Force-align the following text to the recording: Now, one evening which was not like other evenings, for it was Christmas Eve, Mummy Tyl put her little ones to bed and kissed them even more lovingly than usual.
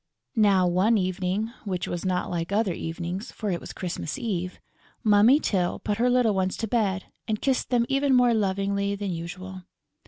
Now, 0.35 0.65
one 0.65 0.97
evening 0.97 1.51
which 1.63 1.87
was 1.87 2.03
not 2.03 2.31
like 2.31 2.51
other 2.51 2.73
evenings, 2.73 3.31
for 3.31 3.51
it 3.51 3.61
was 3.61 3.71
Christmas 3.71 4.17
Eve, 4.17 4.59
Mummy 5.03 5.39
Tyl 5.39 5.77
put 5.77 5.99
her 5.99 6.09
little 6.09 6.33
ones 6.33 6.57
to 6.57 6.67
bed 6.67 7.05
and 7.27 7.39
kissed 7.39 7.69
them 7.69 7.85
even 7.87 8.15
more 8.15 8.33
lovingly 8.33 8.95
than 8.95 9.11
usual. 9.11 9.61